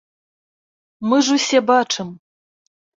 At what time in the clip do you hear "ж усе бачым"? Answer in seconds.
1.29-2.07